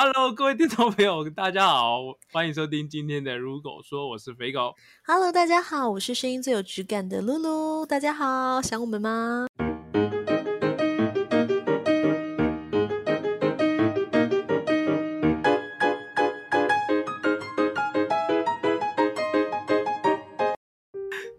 [0.00, 1.98] Hello，各位听众朋友，大家好，
[2.32, 4.72] 欢迎收听今天的《如狗说》，我是肥狗。
[5.04, 7.84] Hello，大家好，我是声音最有质感的露露。
[7.84, 9.48] 大家好，想我们吗？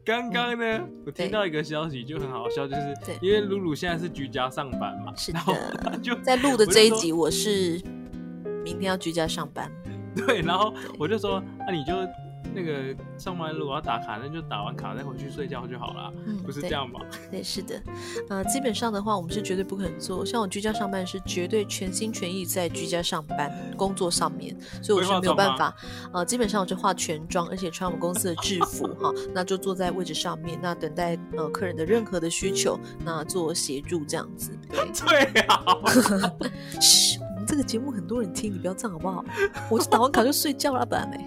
[0.04, 7.82] 刚刚呢，我听到一个消息就很好笑，就是因为露露现在是居家上班嘛，是然后的就在录的这一集，我是
[8.74, 9.72] 明天要居家上班。
[10.16, 11.94] 对，然后我就说，那、你就
[12.52, 17.00] 那个上班如果要打卡，那就打完卡再回去睡觉就好了，嗯，不是这样吗？
[17.30, 17.80] 对，是的，
[18.28, 20.26] 呃，基本上的话，我们是绝对不可能做。
[20.26, 25.76] 像我居家上班是绝对全心全意在居家上班工作上面，所以我是没有办法。
[26.12, 34.52] 呃，基本上我就化全妆，而且穿我们公司的制服哈，那就坐在位置上面，那等待呃客人的任何的需求，那做协助这样子。
[34.68, 35.84] 对， 最好。
[37.50, 39.26] 这个节目很多人听，你不要这样好不好？
[39.72, 41.18] 我就打完卡就睡觉了，不然呢？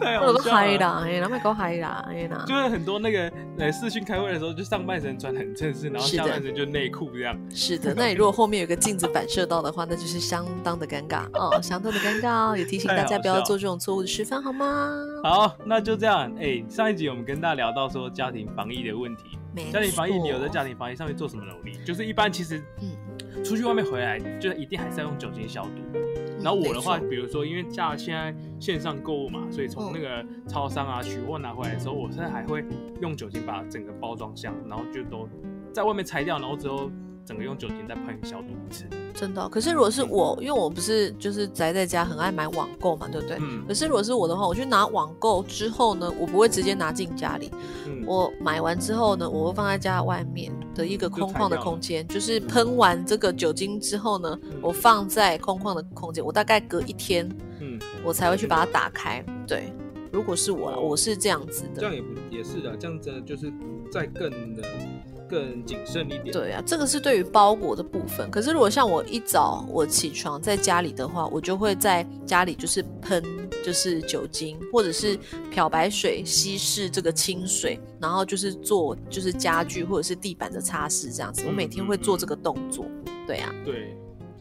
[0.00, 0.56] 太 我都好笑了。
[0.56, 2.42] 嗨啦，哎，那么搞嗨啦，哎啦。
[2.48, 7.38] 就是很多那个呃视讯开会的时候，就上半身穿很正式，然后下半身就内裤这样。
[7.50, 14.90] 是的， 那你如果后面有个镜子反射到的话，那就是相当的尴尬哦，相当的尴尬哦， 也提醒大家不要做这种错误的示范，好吗？
[15.22, 16.32] 好，那就这样。
[16.40, 21.76] 哎、上一集我们跟大家聊到说家庭防疫的问题，没家庭防疫，你有在家庭防疫上面做什么努力？
[21.84, 22.96] 就是一般其实嗯，
[23.44, 25.70] 出去外面回来，就是一定还是要用酒精消毒。
[25.94, 26.02] 嗯
[26.42, 32.64] 然后我的话，比如说因为家现在线上购物嘛，所以从嗯那个超商啊取货拿回来的时候，我现在还会
[33.00, 35.28] 用酒精把整个包装箱，然后就都
[35.72, 36.90] 在外面拆掉，然后之后
[37.24, 38.86] 整个用酒精再喷消毒一次。
[39.14, 39.48] 真的哦。
[39.48, 43.36] 可是如果是我，因为我不是就是宅在家，很爱买网购嘛，对不对？
[43.40, 47.52] 嗯可是如果是我的话，我去拿网购之后呢，我不会直接拿进家里，
[47.86, 57.28] 嗯，我买完之后呢，我会放在家外面的一个空旷的空间，就是喷完这个酒精之后呢，嗯我放在空旷的空间，我大概隔一天
[57.60, 59.24] 嗯，我才会去把它打开。
[59.46, 59.72] 对，
[60.10, 61.80] 如果是我我是这样子的。
[61.80, 63.52] 这样也不也是的，这样真的就是
[63.90, 64.62] 再更的
[65.32, 66.30] 更谨慎一点。
[66.30, 68.30] 对啊，这个是对于包裹的部分。
[68.30, 73.24] 可是如果像我一早我起床在家里的话，我就会在家里就是喷
[73.64, 75.18] 就是酒精或者是
[75.50, 81.44] 漂白水稀释这个清水，然后就是做就是家具或者是地板的擦拭这样子。
[81.46, 82.84] 我每天会做这个动作。
[83.26, 83.96] 对啊，对，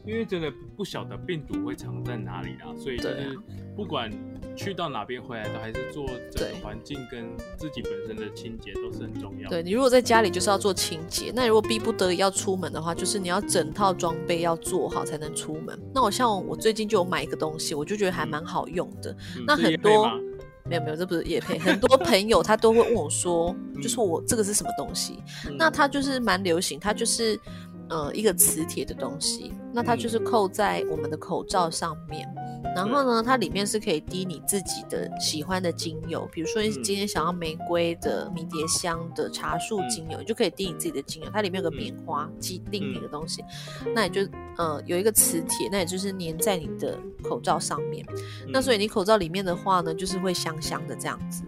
[0.06, 3.38] 因为真的不晓得病毒会藏在哪里啦，所以就是
[3.76, 4.12] 不管
[4.56, 9.50] 去到哪边回来，都还是做整个环境跟自己本身的清洁都是很重要。
[9.50, 15.80] 对你如果在家里就是要做清洁，那如果逼不得已要出门的话，就是你要整套装备要做好才能出门。
[15.94, 19.12] 那我像我最近就有买一个东西，我就觉得还蛮好用的。
[19.38, 20.10] 嗯，那很多
[20.66, 21.58] 没有没有，这不是叶配。
[21.58, 25.24] 很多朋友他都会问我说， 嗯就是我这个是什么东西？
[25.48, 27.40] 嗯那它就是蛮流行，它就是
[27.92, 32.28] 呃一个磁铁的东西，那它就是扣在我们的口罩上面。
[32.74, 41.30] 然后呢，它里面是可以滴你自己的喜欢的精油，比如说你嗯今天想要玫瑰的、迷迭香的、茶树精油，你就可以滴你自己的精油。
[41.34, 43.44] 它里面有个棉花既定你的东西，
[43.94, 44.22] 那你就
[44.58, 48.06] 呃有一个磁铁，那也就是粘在你的口罩上面。
[48.48, 51.44] 那所以你口罩里面的话呢，就是会香香的这样子。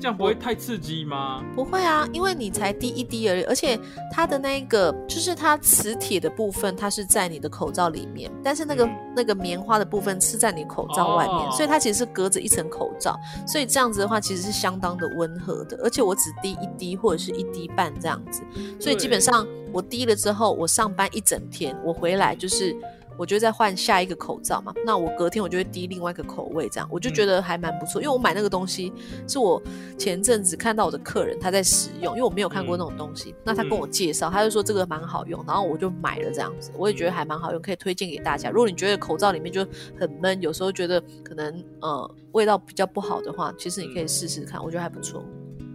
[0.00, 1.44] 这样不会太刺激吗？
[1.54, 3.78] 不会啊，因为你才滴一滴而已，而且
[4.10, 18.40] 它的那个就是它磁铁的部分，它是在你的口罩里面，但是那个、嗯那个棉花的部分是在你口罩外面，哦所以它其实是隔着一层口罩，所以这样子的话其实是相当的温和的，而且我只滴一滴或者是一滴半这样子，
[18.80, 22.74] 所以基本上我滴了之后，我上班一整天，我回来就是。
[23.20, 28.00] 我就再换下一个口罩嘛，那我隔天我就会滴另外一个口味，这样我就觉得还蛮不错。
[28.00, 28.90] 因为我买那个东西
[29.28, 29.62] 是我
[29.98, 38.48] 前阵子看到我的客人他在使用，因为我没有看过那种东西，那他跟我介绍，他就说这个蛮好用，然后我就买了这样子，我也觉得还蛮好用，可以推荐给大家。
[38.48, 39.66] 如果你觉得口罩里面就
[39.98, 45.22] 很闷，有时候觉得可能呃味道比较不好的话，其实你可以试试看，我觉得还不错。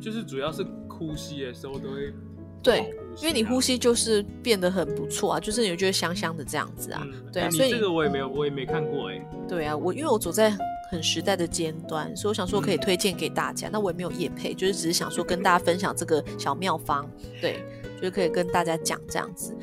[0.02, 2.12] 就是主要是呼吸的时候都会
[2.66, 7.02] 对因为你啊呼吸就是变得很不错啊，就是你觉得香香的这样子啊。
[7.32, 9.26] 对啊所以这个我也没有，我也没看过哎。
[9.48, 10.54] 对啊，我因为我走在
[10.92, 13.70] 很时代的尖端，所以我想说可以嗯推荐给大家。
[13.72, 17.10] 那我也没有夜配，就是只是想说跟大家分享这个小妙方，
[17.40, 17.64] 对，
[17.96, 19.56] 就是可以跟大家讲这样子。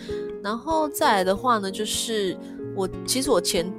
[0.43, 2.35] 然后再来的话呢，就是
[2.75, 3.71] 我其实我前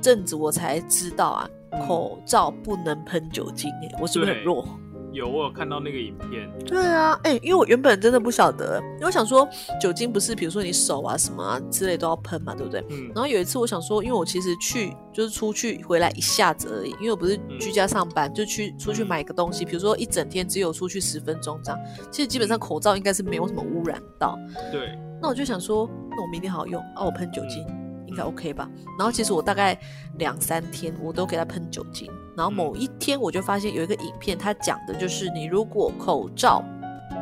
[0.00, 4.64] 阵子我才知道啊，嗯口罩不能喷酒精耶，我是不是很弱？
[5.12, 9.48] 有，我有看到那个影片，对啊，哎、因为我原本真的不晓得，因为我想说
[9.80, 12.84] 酒精不是比如说你手啊什么啊之类都要喷嘛，对不对？
[12.90, 21.80] 嗯然后有一次我想说，因为我其实去就是出去回来一下子而已，因为我不是居家上班，就去出去买个东西，比如说一整天只有出去十分钟这样，
[22.10, 24.38] 其实基本上口罩应该是没有什么污染到。
[24.70, 27.64] 对，那我就想说，那我明天好好用啊，我喷酒精，
[28.08, 28.68] 应该 OK 吧。
[28.98, 29.78] 然后其实我大概
[30.18, 36.64] 两三天我都给他喷酒精，然后某一天我就发现有一个影片，它讲的就是你如果口罩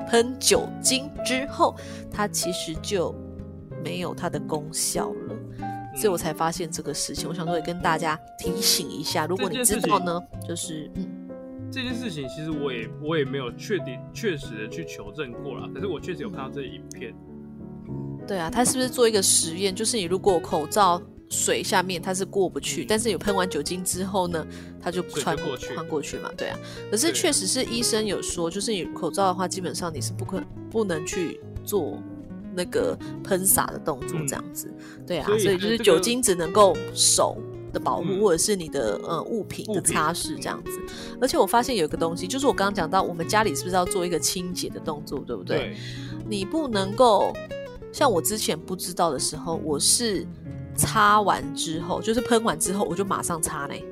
[0.09, 1.77] 喷酒精之后，
[2.11, 3.15] 它其实就
[3.85, 5.37] 没有它的功效了。
[5.95, 11.29] 所以我才发现这个事情，我想说也跟大家提醒一下，如果你知道呢，就是嗯，
[11.71, 17.15] 这件事情其实我也我也没有确定确实的去求证过了，可是我确实有看到这影片。
[18.27, 19.75] 对啊，他是不是做一个实验？
[19.75, 24.47] 就是你如果口罩水下面它是过不去，但是你喷完酒精之后呢，
[24.81, 26.31] 它就穿过去，穿过去嘛？
[26.37, 26.59] 对啊。
[26.91, 30.41] 可是确实是医生有说，就是你口罩的话，基本上你是不可
[30.71, 31.99] 不能去做
[32.55, 34.73] 那个喷洒的动作，这样子。
[35.05, 37.37] 对啊，所以就是酒精只能够手
[37.73, 40.71] 的保护，或者是你的呃物品的擦拭这样子。
[41.21, 45.77] 而且我发现有一个东西，就是我刚刚讲到，我们家里是不是要做一个清洁的动作，对不对？
[46.29, 47.33] 你不能够。
[47.97, 50.27] 像我之前不知道的时候，我是
[50.77, 53.83] 擦完之后，就是喷完之后，我就马上擦嘞。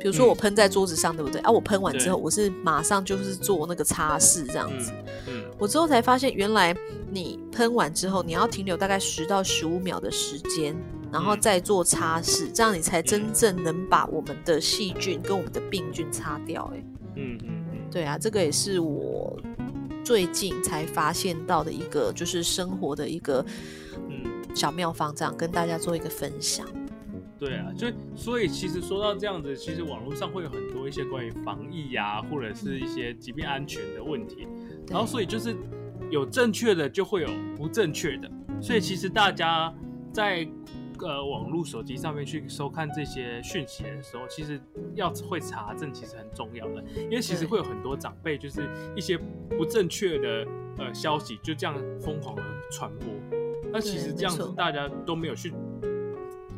[0.00, 1.38] 比如说我喷在桌子上，对不对？
[1.42, 4.90] 啊，我喷完之后，我是马上就是做那个擦拭这样子。
[5.26, 6.74] 嗯，我之后才发现，原来
[7.10, 10.74] 你喷完之后，你要停留大概十到十五秒的时间，
[11.12, 16.72] 然后再做擦拭，这样你才真正能把我们的细菌跟我们的病菌擦掉。
[16.74, 16.82] 哎，
[17.16, 19.38] 嗯嗯嗯，对啊，这个也是我。
[20.04, 23.44] 最近才发现到的一个，就是生活的一个
[24.08, 24.24] 嗯
[24.54, 26.66] 小妙方，这样跟大家做一个分享。
[27.38, 34.46] 对啊，就所以其实说到这样子，其实网络上会有很多一些关于防疫呀，或者是一些疾病安全的问题。
[34.88, 35.56] 然后所以就是
[36.10, 38.30] 有正确的，就会有不正确的。
[38.60, 39.74] 所以其实大家
[40.12, 40.46] 在。
[41.00, 44.60] 呃，网络手机上面去收看这些讯息的时候，其实
[44.94, 46.82] 要会查证，其实很重要的。
[46.96, 49.18] 因为其实会有很多长辈，就是一些
[49.50, 50.46] 不正确的
[50.78, 53.08] 呃消息，就这样疯狂的传播。
[53.72, 55.52] 那其实这样子大家都没有去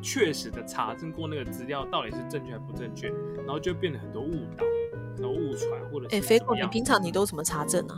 [0.02, 3.08] 确实的查证过那个资料到底是正确还是不正确，
[3.38, 4.64] 然后就变得很多误导，
[5.18, 6.16] 然后误传或者是。
[6.16, 7.96] 哎，飞狗，你平常你都怎么查证啊？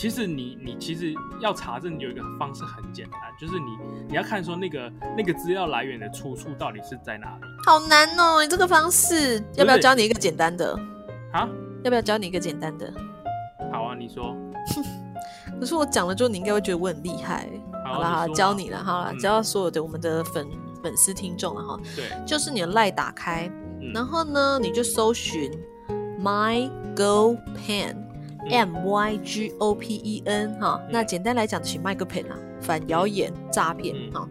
[0.00, 3.66] 其实你你其实要查证有一个方式很简单，就是你
[4.08, 7.42] 你要看说那个那个资料来源的出处到底是在哪里。
[7.66, 10.74] 好难哦，你这个方式要不要教你一个简单的？
[11.34, 11.46] 啊？
[11.84, 12.90] 要不要教你一个简单的？
[13.70, 14.34] 好啊，你说。
[15.60, 17.46] 可是我讲了之后，你应该会觉得我很厉害。
[17.84, 20.48] 好了，教你了，好了，教所有的我们的粉
[20.82, 21.78] 粉丝听众了哈。
[21.94, 22.06] 对。
[22.26, 23.52] 就是你的赖打开，
[23.92, 25.52] 然后呢，你就搜寻
[26.18, 28.08] My Go Pen。
[28.48, 34.28] M Y G O P E N 哈，那简单来讲，请麦克 pen 啊，反谣言诈骗哈。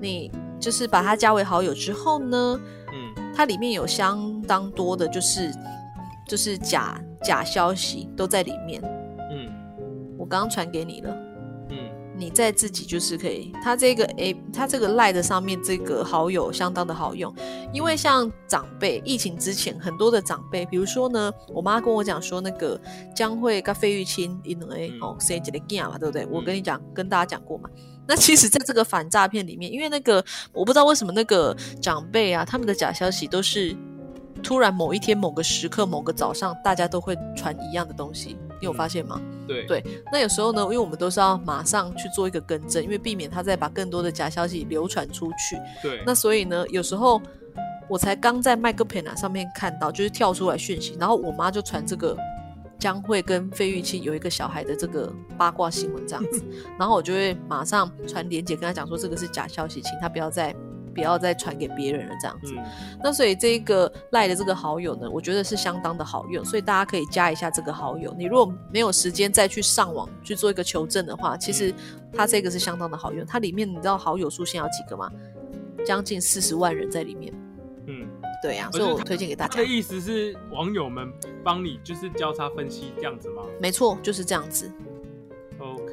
[0.00, 2.60] 你就是把他加为好友之后呢，
[2.92, 5.52] 嗯，它里面有相当多的，就是
[6.26, 8.80] 就是假假消息都在里面。
[9.30, 9.52] 嗯，
[10.18, 11.16] 我刚刚传给你了。
[12.18, 17.34] 你在自己就是可以，它这个 A，它这个赖的上面这个好友相当的好用，
[17.72, 22.80] 因为像长辈疫情之前很多的长辈，比如说呢，我妈跟我讲说那个
[23.14, 26.26] 将会跟费玉清因为哦生一个囝嘛，对不对？
[26.30, 27.68] 我跟你讲，跟大家讲过嘛。
[28.08, 33.76] 那其实在这个反诈骗里面，因为那个我不知道为什么那个长辈啊，他们的假消息都是
[34.42, 38.38] 突然某一天某个时刻某个早上，大家都会传一样的东西。
[38.60, 39.20] 你有发现吗？
[39.46, 45.58] 对对，那有时候呢，因为我们都是要马上去做一个更正，因为避免他再把更多的假消息流传出去。
[45.82, 47.20] 对，那所以呢，有时候
[47.88, 52.16] 我才刚在麦克 pen 啊上面看到，就是跳出来讯息，然后我妈就传这个
[52.78, 56.42] 将会跟费玉清有一个小孩的这个八卦新闻这样子，
[56.78, 60.54] 然后我就会马上传连姐跟他讲说这个是假消息，请他不要再。
[60.96, 62.54] 不要再传给别人了，这样子。
[63.04, 68.14] 那所以这个赖的这个好友呢，我觉得是相当的好用，所以大家可以加一下这个好友。
[68.16, 71.72] 你如果没有时间再去上网去做一个求证的话，其实
[72.14, 73.24] 它这个是相当的好用。
[73.26, 75.12] 它里面你知道好友数现在有几个吗？
[75.84, 77.30] 将近四十万人在里面。
[77.86, 78.08] 嗯，
[78.42, 79.58] 对呀，所以我推荐给大家。
[79.60, 81.12] 的意思是网友们
[81.44, 83.42] 帮你就是交叉分析这样子吗？
[83.60, 84.72] 没错，就是这样子。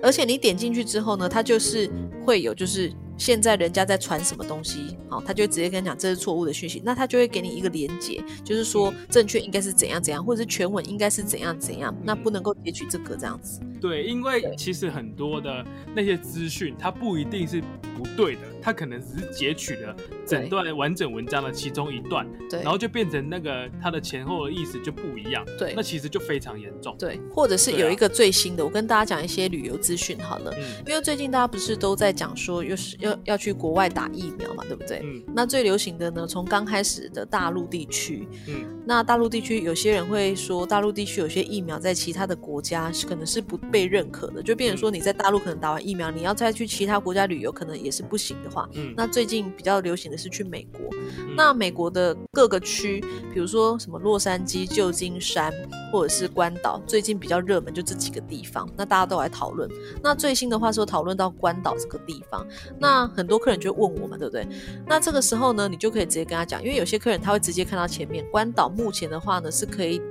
[0.02, 1.92] 而且你点进去之后呢，它就是
[2.26, 2.90] 会有就是。
[3.18, 13.62] 现在人家在传什么东西，好，他就直接跟你讲这是错误的讯息，那他就会给你一个连接，就是说正确应该是怎样怎样，或者是全文应该是怎样怎样，那不能够截取这个这样子。
[13.80, 15.66] 对，因为其实很多的
[15.96, 17.62] 那些资讯，它不一定是
[17.96, 19.94] 不对的，它可能只是截取了
[20.26, 26.96] 整段完整文章的其中一段，对，然后就变成那个它的前后的意思就不一样，对，那其实就非常严重。
[26.98, 30.54] 对，或者是有一个最新的，我跟大家讲一些旅游资讯好了，
[30.88, 35.02] 因为最近大家不是都在讲说又是要要去国外打疫苗嘛，对不对？
[35.04, 43.60] 嗯，那最流行的呢，从刚开始的大陆地区，嗯，那大陆地区有些人会说，大陆地区有些疫苗在其他的国家可能是不。
[43.74, 50.82] 被认可的，就变成说你在大陆可能打完疫苗，你要再去其他国家旅游，可能也是不行的话，嗯那最近比较流行的是去美国。
[51.18, 53.02] 嗯那美国的各个区，
[53.34, 55.52] 比如说什么洛杉矶、旧金山
[55.92, 59.70] 或者是关岛，最近比较热门就这几个地方，那大家都来讨论。
[60.02, 62.46] 那最新的话说讨论到关岛这个地方，
[62.80, 64.48] 那很多客人就会问我们，对不对？
[64.86, 70.02] 那这个时候呢，你就可以直接跟他讲，因为有些客人他会直接看到前面，关岛目前的话呢是可以。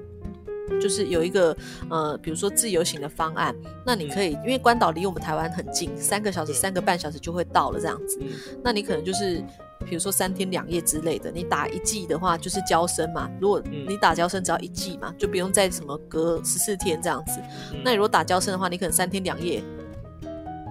[0.80, 1.56] 就是有一个
[1.90, 3.54] 呃，比如说自由行的方案，
[3.84, 8.18] 那你可以，因为关岛离我们台湾很近，三个小时、三个半小时就会到了这样子。
[8.20, 8.28] 嗯
[8.62, 9.42] 那你可能就是，
[9.84, 13.28] 比如说三天两夜之类的，你打一季的话就是交生嘛。
[13.40, 17.40] 如果嗯你打交生只要一季嘛，就不用再什么隔十四天这样子。
[17.72, 19.62] 嗯那你如果打交生的话，你可能三天两夜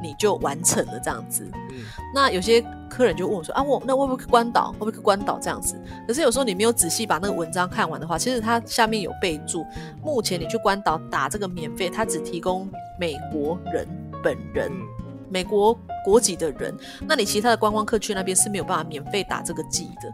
[0.01, 1.43] 你就完成了这样子。
[1.71, 1.83] 嗯
[2.13, 2.63] 那有些
[3.01, 4.71] 客人就问我说啊，我那会不会去关岛？
[4.73, 5.75] 会不会去关岛这样子？
[6.07, 9.65] 可是有时候你没有仔细把那个文章看完的话，其实它下面有备注，
[10.03, 13.87] 目前你去关岛打这个免费，它只提供美国人
[14.23, 14.71] 本人。
[14.71, 14.87] 嗯
[15.33, 16.75] 美国国籍的人，
[17.07, 20.13] 那你其他的观光客去那边是没有办法免费打这个季的。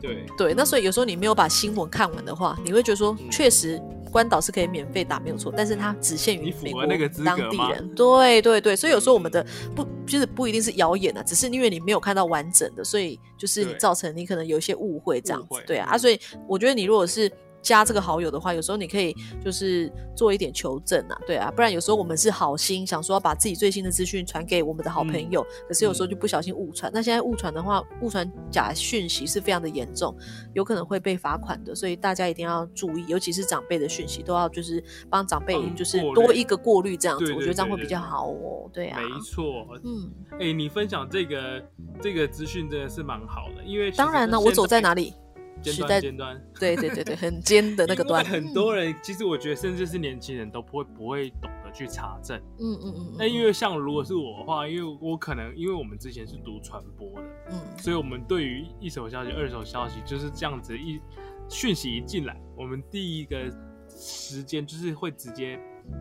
[0.00, 6.86] 对，对，那所以有时候你没有把新闻看完的话，你会觉得说，嗯确实关岛是可以免费打没有错，但是它只限于美国
[7.24, 7.88] 当地人。
[7.94, 15.40] 对对对，所以有时候我们的不就是不一定是谣言啊，只是因为你没有看到完整的，所以就是你造成你可能有一些误会这样。
[15.42, 17.30] 子对啊，所以我觉得你如果是。
[17.62, 26.90] 加这个好友的话，有时候你可以就是做一点求证啊，对啊，不然有时候我们是好心想说要把自己最新的资讯传给我们的好嗯朋友，可是有时候就不小心误传。
[26.94, 30.16] 那现在误传的话，误传假讯息是非常的严重，
[30.54, 38.70] 有可能会被罚款的，所以大家一定要注意，尤其是长辈的讯息都要就是帮长辈就是多一个过滤这样子，我觉得这样会比较好哦。
[38.72, 39.66] 对啊，没错。
[39.84, 41.62] 嗯，哎、你分享这个
[42.02, 45.14] 这个资讯真的是蛮好的，因为当然呢，我走在哪里，
[45.62, 46.42] 尖端尖端。
[46.58, 52.38] 对对对对，很尖的那个 端，很多人其实我觉得甚至是年轻人都不会不会懂得去查证。
[52.58, 61.00] 嗯嗯嗯那因为像如果是我的话，因为我可能因为我们之前是读传播的，嗯所以我们对于一手消息、二手消息就是这样子一
[61.48, 63.50] 讯息一进来，我们第一个
[63.88, 65.58] 时间就是会直接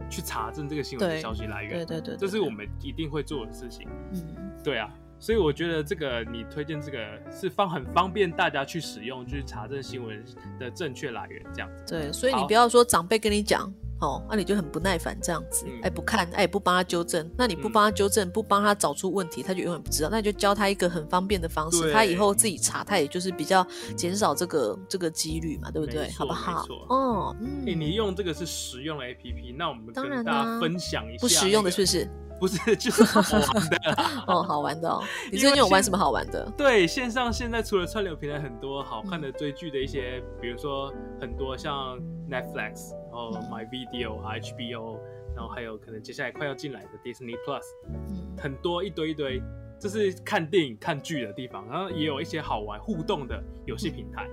[0.10, 3.88] 去查证这个新闻的消息来源对源，对对，这是我们一定会做的事情。
[4.14, 4.44] 嗯。
[4.64, 6.98] 对啊，所以我觉得这个你推荐这个
[7.32, 10.24] 是方很方便大家去使用，去查证新闻
[10.60, 11.84] 的正确来源这样子。
[11.88, 13.72] 对，所以你不要说长辈跟你讲。
[14.00, 20.10] 哦，那、你就很不耐烦这样子，嗯哎、不看，哎，不帮他纠正，那你不嗯帮他纠正，不帮他找出问题，他就永远不知道。
[20.12, 26.12] 那你就教他一个很方便的方式，他以后自己查，他也就是比较减少这个这个几率嘛，对不对？
[26.12, 26.64] 好不好？
[26.90, 32.08] 哦，嗯，哎、你用这个是实用的 APP，那我们跟大家分享一下、不实用的是不是？
[32.46, 32.58] 是？
[32.60, 33.78] 不是，就是好玩的。
[34.28, 35.02] 哦，好玩的哦。
[35.32, 36.52] 你最近有玩什么好玩的？
[36.58, 41.98] 对，线上现在除了串流平台，很多好看的追剧的一些，比如说很多像
[42.30, 45.00] Netflix，然后嗯 My Video、HBO，
[45.36, 47.64] 然后还有可能接下来快要进来的 Disney Plus，
[48.10, 49.42] 嗯很多一堆一堆，
[49.80, 54.28] 这是看电影、看剧的地方，然后也有一些好玩互动的游戏平台。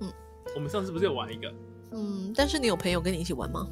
[0.00, 0.12] 嗯，
[0.54, 1.52] 我们上次不是有玩一个？
[1.92, 3.68] 嗯，但是你有朋友跟你一起玩吗？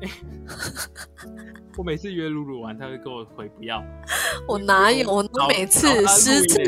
[1.76, 3.82] 我每次约露露玩，她会跟我回不要。
[4.46, 5.10] 我哪有？
[5.10, 6.60] 我每次十次，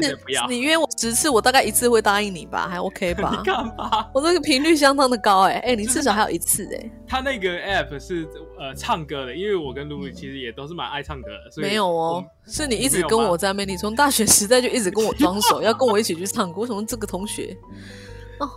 [0.49, 3.43] 你约我十次，我大概一次会答应你吧，还 OK 吧你？
[3.45, 4.09] 干嘛？
[4.13, 8.27] 我这个频率相当的高哎、哎、你至少还有一次哎、他那个 app 是
[8.59, 16.63] 呃唱歌的，因为我跟露露其实也都是蛮爱唱歌的，所以没有哦，是你一直跟我在那边，你从大学时代就一直跟我装熟，要跟我一起去唱歌。
[16.63, 17.57] 为什么这个同学？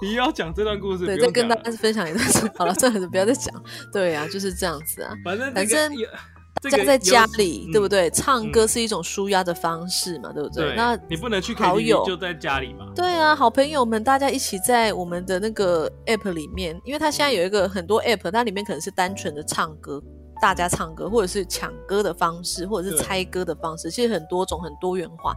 [0.01, 2.25] 你要讲这段故事，对，再跟大家分享一段。
[2.57, 3.53] 好了，算了，不要再讲。
[3.91, 5.13] 对啊，就是这样子啊。
[5.23, 5.91] 反正反正
[6.61, 8.09] 大家在家里，嗯对不对？
[8.09, 10.65] 唱歌是一种舒压的方式嘛，对不对？
[10.65, 12.91] 对，那你不能去好友就在家里嘛。
[12.93, 20.03] 对啊，好朋友们，大家一起在我们的那个 app 里面，因为它现在有一个很多 app，它里面可能是单纯的唱歌，
[20.41, 25.33] 大家唱歌，或者是抢歌的方式，或者是猜歌的方式，其实很多种，很多元化。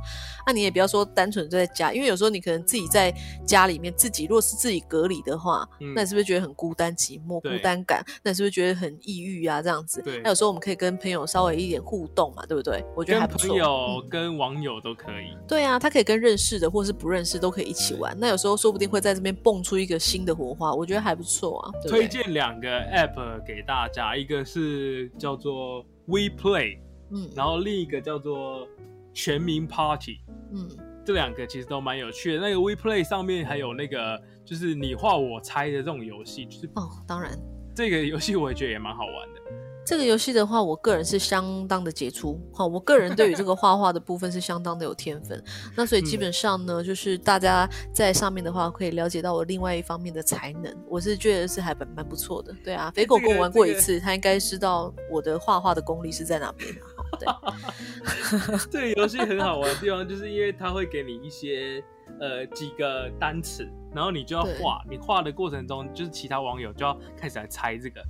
[0.47, 3.13] 那你也不要说单纯就在家，因为有时候你可能自己在
[3.47, 8.05] 家里面，自己如果是自己隔离的话，嗯那你是不是觉得很孤单寂寞、孤单感？
[8.23, 9.61] 那你是不是觉得很抑郁啊？
[9.61, 10.03] 这样子。
[10.03, 12.85] 对那有时候我们可以跟朋友稍微一点互动嘛，对不对？
[12.97, 13.49] 我觉得还不错。
[13.49, 15.37] 朋友、嗯跟网友都可以。
[15.49, 18.15] 对啊，他可以跟认识的或是不认识都可以一起玩。
[18.19, 21.71] 那有时候说不定会在这边蹦出一个新的火花，我觉得还不错啊。
[21.83, 26.79] 对对推荐两个 app 给大家，一个是叫做 WePlay，
[27.11, 28.67] 嗯然后另一个叫做
[29.13, 30.21] 全民 Party。
[30.53, 30.69] 嗯
[31.05, 32.41] 这两个其实都蛮有趣的。
[32.41, 37.37] 那个 WePlay 上面还有那个就是你画我猜的这种游戏，就是哦，当然。
[37.75, 39.41] 这个游戏我也觉得也蛮好玩的。
[39.85, 42.41] 这个游戏的话，我个人是相当的杰出。
[42.55, 45.43] 好，我个人对于这个画画的部分是相当的有天分。
[45.77, 50.73] 那所以基本上呢，就是大家在上面的话，可以了解到我另外一方面的才能。
[50.89, 52.55] 我是觉得是还蛮蛮不错的。
[52.63, 57.03] 对啊，肥狗跟我玩过一次，他应该知道我的画画的功力是在哪边啊。
[57.19, 57.29] 对
[58.71, 61.83] 这个游戏很好玩的地方，就是因为它会给你一些
[62.21, 68.03] 呃几个单词，然后你就要对画，你画的过程中，就是其他网友就要开始来猜这个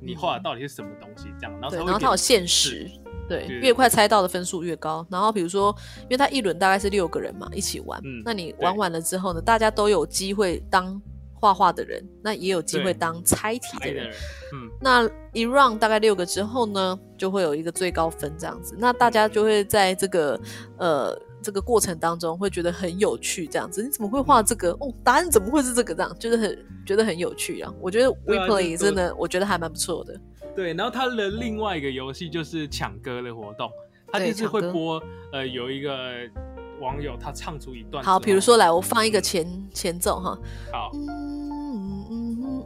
[0.00, 2.90] 你画的到底是什么东西，这样，然后然后它有限时，
[3.28, 5.06] 对，越快猜到的分数越高。
[5.10, 11.00] 然后比如说，因为它一轮大概是六个人嘛，一起玩，嗯那你玩完了之后呢，大家都有机会当
[11.34, 14.04] 画画的人，那也有机会对当猜题的人。
[14.04, 14.18] 的人，
[14.54, 18.76] 嗯，那一 round 大概六个之后呢，就会有一个最高分这样子。
[18.78, 20.38] 那大家就会在这个
[20.76, 23.82] 呃这个过程当中会觉得很有趣，这样子。
[23.82, 24.70] 你怎么会画这个？
[24.80, 25.94] 哦，答案怎么会是这个？
[25.94, 27.72] 这样就是很觉得很有趣啊。
[27.80, 30.20] 我觉得 WePlay 真的，我觉得还蛮不错的。
[30.54, 33.70] 对，然后它的另外一个游戏就是抢歌的活动，
[34.12, 35.92] 它就是会播呃有一个
[36.80, 40.38] 网友他唱出一段好，后，比如说来，我放一个前前奏哈。
[40.72, 42.64] 好嗯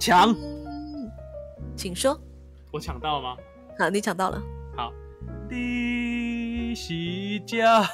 [0.00, 1.10] 抢，嗯，
[1.76, 2.18] 请说。
[2.72, 3.36] 我抢到了吗？
[3.78, 4.42] 好，你抢到了。
[4.74, 4.92] 好，
[5.50, 6.11] 你
[6.74, 7.88] 是家。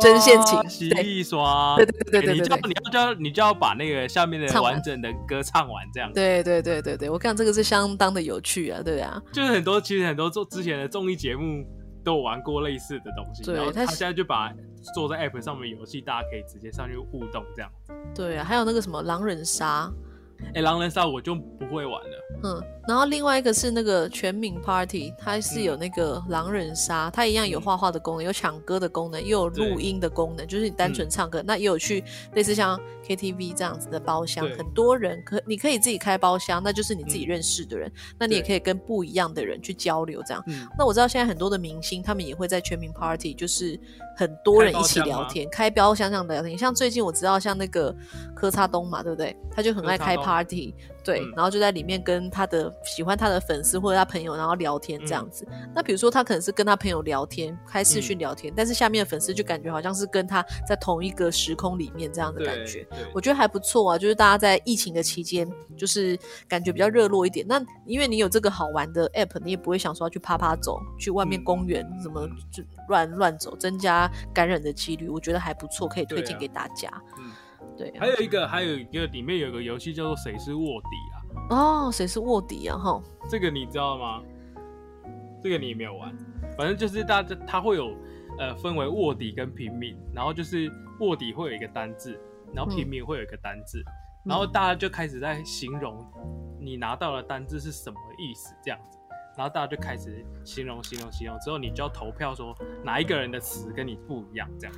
[0.00, 9.20] 真性情洗一刷，对对对对对对对你就你要就要你就要把那个下面的完完整的歌唱完，这样对对对对对，我看这个是相当的有趣啊，对啊。
[9.32, 11.64] 就是很多其实很多做之前的综艺节目
[12.04, 14.52] 都有玩过类似的东西，然后他现在就把
[14.94, 17.68] 做在 App 上面的游戏，大家可以直接上去互动这样。
[18.14, 19.90] 对啊，还有那个什么狼人杀，
[20.54, 37.32] 哎，狼人杀我就不会玩了，嗯，然后另外一个是那个全民 Party，它是有那个狼人杀，它一样有画画的功能，有抢歌的功能，也有录音的功能，就是你单纯唱歌，那也有去类似像 KTV 这样子的包厢，很多人可你可以自己开包厢，那就是你自己嗯。
[37.32, 40.42] 认识的人，那你也可以跟不一样的人去交流这样。
[40.48, 43.78] 嗯，那我知道现在很多的明星，他们也会在全民 Party，就是
[44.14, 46.58] 很多人一起聊天，开包厢这样聊天。
[46.58, 47.94] 像最近我知道，像那个
[48.34, 49.34] 柯擦东嘛，对不对？
[49.50, 50.74] 他就很爱开 Party，
[51.04, 55.46] 对，嗯然后就在里面跟他的喜欢他的粉丝或者他朋友，然后聊天这样子。
[55.50, 62.86] 嗯那比如说他可能是跟他朋友聊天，开视讯聊天，但是下面的粉丝就感觉好像是跟他在同一个时空里面这样的感觉。
[63.14, 67.46] 我觉得还不错啊，就是大家在疫情的期间，就是感觉比较热络一点。
[67.48, 75.08] 那因为你有这个好玩的 app，你也不会想说要去啪啪走，去外面嗯公园什么就乱乱走，增加感染的几率。
[75.08, 76.90] 我觉得还不错，可以推荐给大家。
[77.18, 77.30] 嗯，
[77.82, 81.16] 对啊、还有一个还有一个里面有个游戏叫做谁是卧底啊，
[81.50, 82.78] 哦，谁是卧底啊？
[82.78, 84.22] 哈，这个你知道吗？
[85.42, 86.16] 这个你也没有玩，
[86.56, 87.96] 反正就是大家它会有
[88.38, 92.16] 呃分为卧底跟平民，然后就是卧底会有一个单字，
[92.54, 93.82] 然后平民会有一个单字，
[94.24, 96.06] 然后大家就开始在形容
[96.60, 98.96] 你拿到的单字是什么意思这样子，
[99.36, 104.76] 然后大家就开始形容形容形容，之后你就要投票说哪一个人的词跟你不一样这样。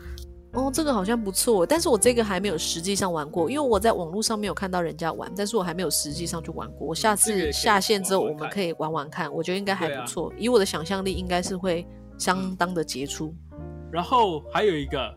[0.54, 6.86] 哦，这个好像不错，但是我这个还没有实际上玩过，因为我在网络上面有看到人家玩，但是我还没有实际上去玩过。
[6.86, 10.32] 我下次下线之后，我们可以玩玩看，我觉得应该还不错。
[10.38, 11.84] 以我的想象力，应该是会
[12.16, 13.34] 相当的杰出。
[13.90, 15.12] 然后还有一个，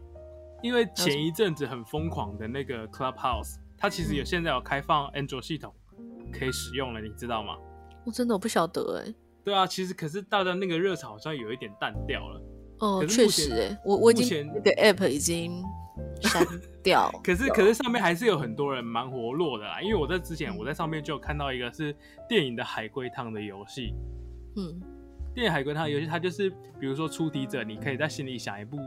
[0.63, 5.71] 因为前一阵子很疯狂的那个 Clubhouse，它其实有嗯现在有开放 Android 系统
[6.33, 7.55] 可以使用了，你知道吗？
[8.05, 12.41] 我、真的我不晓得哎、对啊，其实可是大家那个热潮好像有一点淡掉了。
[12.79, 15.63] 哦，确实哎、我我已经那个 app 已经
[16.21, 16.45] 删
[16.83, 17.11] 掉。
[17.23, 21.95] 可是可是上面还是有很多人蛮活络的啦，因为我在之前我在上面就有看到一个是
[22.27, 23.93] 电影的海龟汤的游戏。
[24.55, 24.81] 嗯，
[25.33, 28.77] 电影海龟汤游戏，它就是比如说出题者，你可以在心里想一部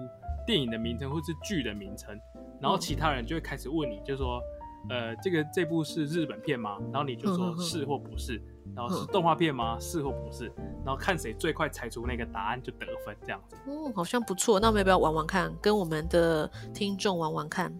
[0.46, 2.18] 电影的名称或是剧的名称，
[2.60, 4.40] 然后嗯其他人就会开始问你，就说，
[4.88, 6.78] 呃，这个这部是日本片吗？
[6.92, 8.42] 然后你就说嗯嗯嗯是或不是，
[8.74, 9.76] 然后是嗯动画片吗？
[9.78, 10.50] 是或不是？
[10.84, 13.56] 然后看谁最快猜出那个答案就得分，这样子。
[13.66, 14.58] 哦，好像不错。
[14.58, 15.52] 那我们要不要玩玩看？
[15.60, 17.72] 跟我们的听众玩玩看？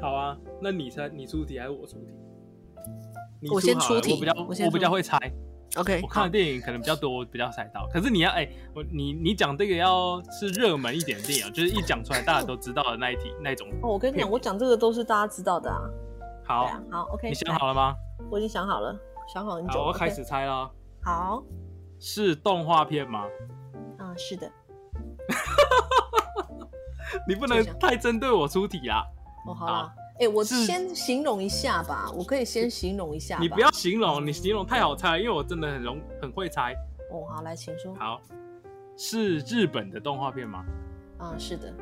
[0.00, 2.12] 好啊，那你猜你出题还是我出题？
[3.40, 5.18] 你我先出题我比较我比较会猜。
[5.76, 7.88] OK，我看的电影可能比较多，我比较猜到。
[7.92, 13.68] 可是你要哎、我你你讲这个要是热门一点的电影，就是一讲出来大家都知道的那一题那一种。
[13.82, 15.80] 哦，我跟你讲，我讲这个都是大家知道的啊。
[16.50, 17.94] 好，啊，好，OK，你想好了吗？
[18.28, 18.92] 我已经想好了，
[19.32, 19.80] 想好很久。
[19.80, 20.68] 我开 OK 始猜了。
[21.00, 21.44] 好，
[22.00, 23.24] 是动画片吗？
[23.98, 24.50] 啊，是的。
[27.28, 29.04] 你不能太针对我出题啊。
[29.46, 33.38] 哦，好好啦，哎、我先形容一下吧，我可以先形容一下。
[33.38, 36.74] 你不要形容，你形容太好猜了，因为我真的很容很会猜。
[37.12, 37.94] 哦，好，来，请说。
[37.94, 38.20] 好，
[38.98, 40.64] 是日本的动画片吗？
[41.18, 41.72] 啊，是的，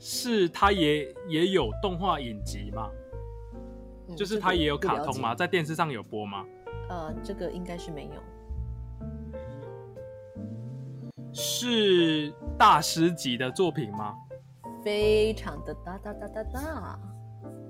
[0.00, 2.90] 是它也也有动画影集吗？
[4.08, 5.34] 嗯就是这个它也有卡通吗？
[5.36, 6.44] 在电视上有播吗？
[6.88, 8.12] 呃，这个应该是没有。
[11.32, 14.16] 是大师级的作品吗？
[14.82, 16.98] 非常的大大大大大。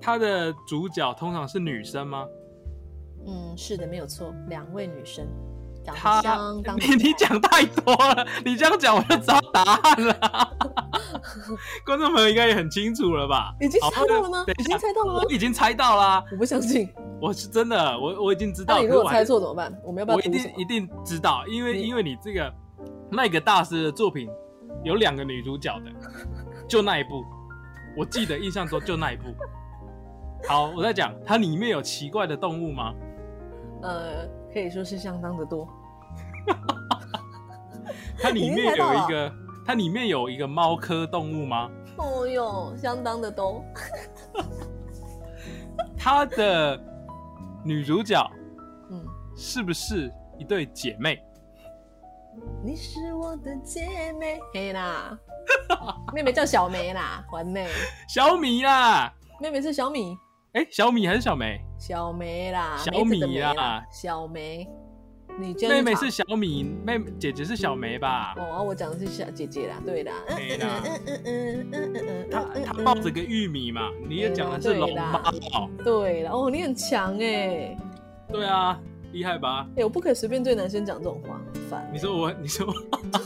[0.00, 2.26] 它的主角通常是女生吗？
[3.26, 5.26] 嗯，是的，没有错，两位女生。
[5.84, 6.22] 他
[6.78, 10.79] 你你讲太多了，你这样讲我就知道答案了。
[11.84, 13.54] 观众朋友应该也很清楚了吧？
[13.60, 14.44] 已经猜到了吗？
[14.58, 15.32] 已经猜到了吗我？
[15.32, 16.88] 已经猜到啦，我不相信。
[17.20, 18.74] 我是真的，我我已经知道。
[18.74, 19.72] 那你如果我猜错怎么办？
[19.84, 20.28] 我们要不要我一？
[20.28, 22.52] 定一定知道，因为你因为你这个
[23.10, 24.28] 那个大师的作品
[24.84, 25.90] 有两个女主角的，
[26.68, 27.24] 就那一部，
[27.96, 29.24] 我记得印象中就那一部。
[30.48, 32.94] 好，我在讲它里面有奇怪的动物吗？
[33.82, 35.68] 呃，可以说是相当的多。
[38.18, 39.32] 它里面有一个，
[39.70, 41.70] 它里面有一个猫科动物吗？
[41.96, 43.64] 哦哟，相当的多。
[45.96, 46.76] 它的
[47.64, 48.20] 女主角
[48.90, 49.06] 嗯，
[49.36, 51.22] 是不是一对姐妹？
[52.64, 55.16] 你是我的姐妹，嘿啦，
[56.12, 57.68] 妹妹叫小梅啦，完美。
[58.08, 60.16] 小米啦，妹妹是小米，
[60.54, 61.64] 哎、小米还是小梅？
[61.78, 64.68] 小梅啦，小米啦啦，小梅。
[65.40, 68.34] 你妹妹是小米，妹妹姐姐是小梅吧？
[68.36, 77.76] 哦，啊我讲的是小姐姐啦，对啦，嗯对啦嗯嗯嗯嗯嗯嗯，她抱着个玉米嘛，你也讲的是龙猫，对了，哦，你很强哎，
[78.30, 78.78] 对啊，
[79.12, 79.66] 厉害吧？
[79.76, 81.90] 哎，我不可以随便对男生讲这种话，很烦。
[81.92, 82.72] 你说我，你说我，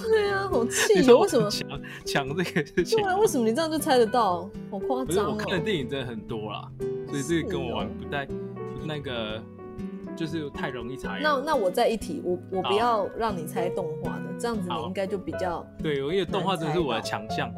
[0.06, 1.50] 对啊，好你气哦，说为什么？
[1.50, 3.04] 抢抢这个事情对？
[3.06, 4.48] 啊，为什么你这样就猜得到？
[4.70, 5.30] 好夸不是张哦！
[5.32, 6.68] 我看的电影真的很多啦，
[7.08, 8.26] 所以这个跟我玩不太
[8.84, 9.42] 那个，
[10.16, 11.20] 就是太容易猜。
[11.22, 17.52] 那那我再一题，我我不要让你猜动画的，这样子你应该就比较，对，因为动画真的是我的强项。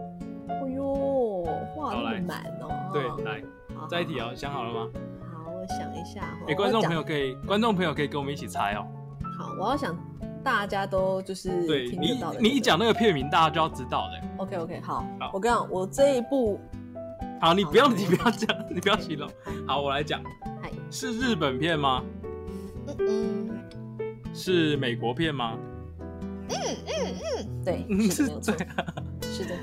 [0.48, 2.90] 哎呦，画那么满哦。
[2.92, 3.42] 对，来
[3.74, 4.88] 好再一题哦，想好了吗？
[5.20, 6.46] 好，我想一下哦。
[6.48, 8.86] 哎，观众朋友可以，观众朋友可以跟我们一起猜哦。
[9.22, 9.96] 讲，好，我要想
[10.42, 12.18] 大家都就是对你。
[12.40, 14.28] 你一讲那个片名，大家就要知道的。
[14.38, 16.58] ，OK OK，好好，我跟你讲，我这一部，
[17.40, 19.28] 好，你不要你不要讲，你不要形容。
[19.66, 20.22] 好，我来讲，
[20.62, 22.02] 嗨，是日本片吗？
[22.98, 23.48] 嗯
[23.98, 25.58] 嗯，是美国片吗？
[26.48, 26.56] 嗯，
[27.88, 28.94] 嗯，是的，没有错对， 啊。
[29.22, 29.54] 是的，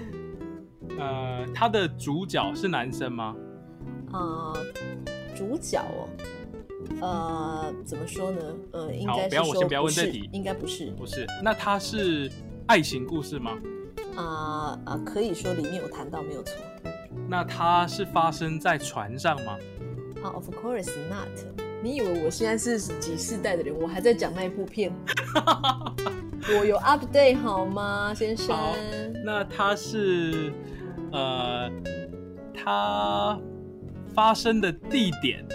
[1.00, 3.36] 呃，他的主角是男生吗？
[4.12, 4.58] 呃，
[5.36, 6.08] 主角哦，
[7.02, 8.42] 呃，怎么说呢？
[8.72, 11.26] 呃，应好该是说不要我先不要问是这题应该不是，不是。
[11.44, 12.30] 那他是
[12.68, 13.58] 爱情故事吗？
[14.16, 16.56] 啊啊，可以说里面有谈到，没有错。
[17.28, 19.58] 那他是发生在船上吗？
[20.24, 21.63] 啊，Of course not。
[21.84, 24.90] 你以为我现在是几世代的人，我还在讲那一部片？
[26.58, 28.58] 我有 update 好吗，先生？
[29.26, 30.54] 那他是
[31.12, 31.70] 呃，
[32.54, 33.38] 他
[34.16, 35.46] 发生的地点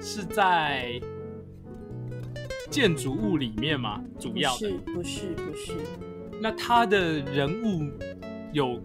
[0.00, 1.00] 是在
[2.70, 4.00] 建筑物里面吗？
[4.20, 4.58] 主要的。
[4.58, 5.72] 是，不是，不是。
[6.40, 7.90] 那他的人物
[8.52, 8.80] 有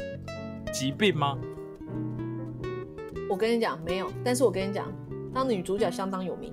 [0.74, 1.38] 疾病吗？
[3.30, 4.12] 我跟你讲，没有。
[4.24, 4.92] 但是我跟你讲，
[5.32, 6.52] 当女主角相当有名。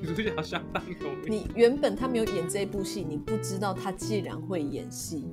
[0.00, 1.32] 女主角相当有名。
[1.32, 5.26] 你原本他没有演这部戏，你不知道他竟然会演戏，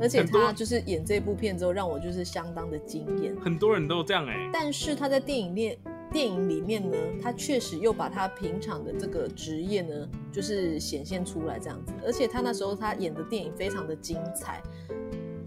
[0.00, 3.34] 而且很多她就是演这部片之后，让我就是相当的惊艳。
[3.40, 5.78] 很多人都这样哎、但是他在电影里
[6.10, 11.92] 电影里面呢，他确实又把他平常的这个职业呢，就是显现出来这样子。
[12.04, 14.62] 而且他那时候他演的电影非常的精彩，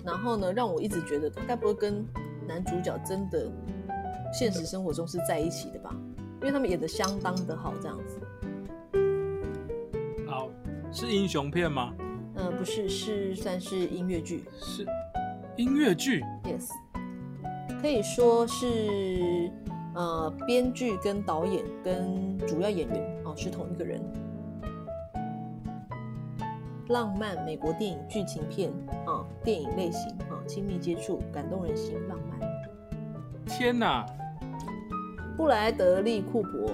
[0.05, 2.05] 然后呢，让我一直觉得他该不会跟
[2.47, 3.51] 男主角真的
[4.31, 5.95] 现实生活中是在一起的吧？
[6.41, 8.19] 因为他们演的相当的好，这样子。
[10.27, 10.49] 好，
[10.91, 11.93] 是英雄片吗？
[12.33, 14.83] 呃，不是，是算是音乐剧是
[15.55, 16.23] 音乐剧。
[16.43, 16.67] ，yes，
[17.79, 19.51] 可以说是
[19.93, 24.01] 呃编剧跟导演跟主要演员哦是同一个人。
[26.89, 28.71] 浪漫美国电影剧情片
[29.05, 32.39] 啊、电影类型啊、亲密接触，感动人心，浪漫。
[33.45, 34.03] 天哪！
[35.41, 36.69] 布莱德利库珀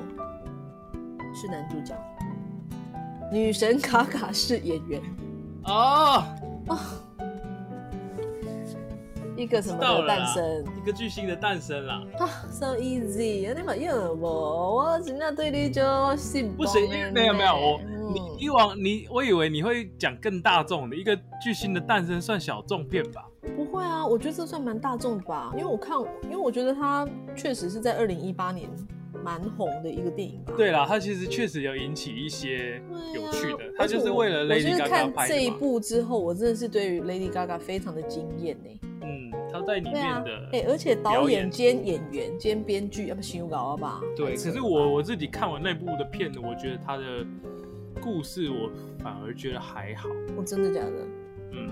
[1.34, 1.96] 是男主角，
[3.32, 5.02] 女神卡卡是演员，
[5.64, 6.22] 哦，
[9.38, 10.66] 一个什么的诞生。
[10.84, 12.04] 一个巨星的诞生啦。
[12.20, 14.76] 啊，so easy，你嘛用我？
[14.76, 15.82] 我真的对你就
[16.18, 17.80] 信不行，没有没有我，
[18.14, 23.26] 你嗯以往你我以为你会讲更大众的一个巨星的诞生算小众片吧？
[23.56, 28.70] 不会啊，我觉得这算蛮大众的吧，因为我看，因为我觉得他确实是在二零一八年
[29.24, 30.54] 蛮红的一个电影吧。
[30.56, 32.82] 对啦，它其实确实有引起一些
[33.16, 35.50] 有趣的，而它就是为了 Lady 就是 Gaga 看这一。
[35.50, 38.80] 部之后，我真的是对于 Lady Gaga 非常的惊艳呢。
[39.02, 44.02] 嗯，他在里面的，哎、而且导演演兼演员兼编剧，要不修稿了吧？
[44.16, 44.36] 对。
[44.36, 47.26] 可是我我自己看完那部的片子，我觉得他的
[48.08, 48.72] 故事我
[49.04, 50.08] 反而觉得还好。
[50.38, 51.08] 我真的假的？
[51.52, 51.70] 嗯，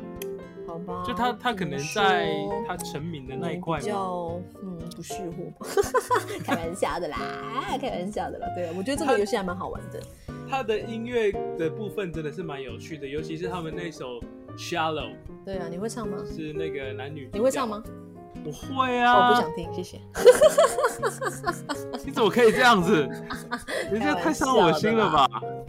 [0.67, 2.29] 好好吧，就他他可能在
[2.67, 5.65] 他成名的那一块比较嗯不适合，
[6.43, 7.17] 开玩笑的啦，
[7.79, 8.47] 开玩笑的啦。
[8.53, 10.01] 对啊，我觉得这个游戏还蛮好玩的。
[10.49, 14.19] 他的音乐的部分真的是蛮有趣的，尤其是他们那首
[14.57, 15.15] Shallow。
[15.45, 16.17] 对啊，你会唱吗？
[16.29, 17.29] 是那个男女。
[17.31, 17.81] 你会唱吗？
[18.45, 19.29] 我会啊。
[19.29, 20.01] 我不想听，谢谢。
[22.05, 23.07] 你怎么可以这样子？
[23.91, 25.27] 你这太伤我心了吧？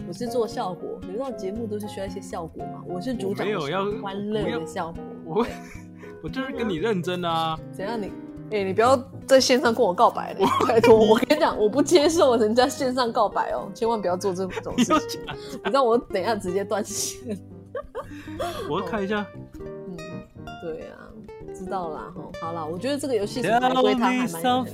[0.09, 2.83] 我是做效果，你知道节目都是需要一些效果嘛。
[2.87, 5.03] 我是主掌，没有要欢乐的效果。
[5.25, 5.47] 我
[6.23, 7.59] 我就是跟你认真啊。
[7.73, 8.12] 怎样你？
[8.53, 10.97] 哎，你不要在线上跟我告白 了，拜托！
[10.97, 15.21] 我跟你讲，我不接受人家线上告白哦，千万不要做这种事情。
[15.64, 17.37] 你知道我等一下直接断线。
[18.71, 19.27] 我看一下。
[19.59, 19.97] 嗯，
[20.62, 21.11] 对啊，
[21.53, 22.12] 知道啦。
[22.14, 23.59] 哈，好啦，我觉得这个游戏是归
[23.95, 24.64] 他还蛮。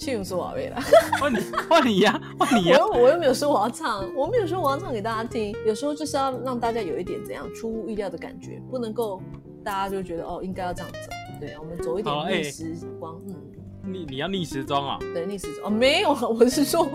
[0.00, 0.80] 庆祝我未来。
[1.20, 2.78] 换你，换你呀，换你呀！
[2.80, 5.54] 我又我又没有说我要唱，我没有说我要唱给大家听。
[5.66, 9.20] 有时候就是要让大家有一点怎样出乎意料的感觉，不能够
[9.62, 10.98] 大家就觉得哦，应该要这样走。
[11.38, 13.34] 对，我们走一点逆时光，嗯，
[13.92, 14.98] 你你要逆时装啊？
[15.12, 16.88] 对，逆时装哦，没有，我是说，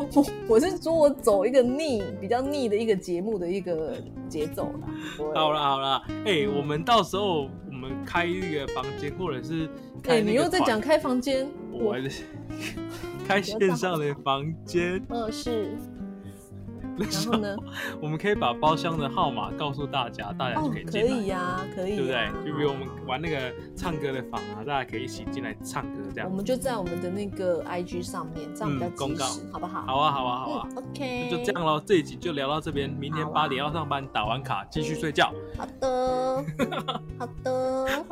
[0.47, 4.89] 我是说我走一个逆比较逆的一个节目的一个节奏啦。
[5.35, 9.69] 好了好了，哎，我们到时候我们开一个房间，或者是
[10.07, 11.95] 哎，你又在讲开房间，我
[13.27, 15.77] 开线上的房间，嗯，是。
[16.97, 17.57] 然后呢？
[17.99, 21.07] 我们可以把包厢的号码告诉大家，大家就可以进来。
[21.09, 22.29] 可以呀，可以，对不对？
[22.45, 26.29] 就比如我们玩那个唱歌的房啊，大家可以一起进来唱歌这样。
[26.29, 29.81] 我们就在我们的那个 IG 上面，这样比较及时，好不好？
[29.81, 30.69] 好啊，好啊，好啊。
[30.75, 31.81] OK，就这样喽。
[31.85, 35.33] 这一集就聊到这边，明天八点要上班，打完卡继续睡觉。
[35.57, 36.45] 好的，
[37.19, 38.05] 好的。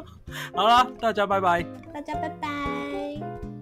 [0.54, 1.64] 好啦，大家拜拜。
[1.94, 3.53] 大家拜拜。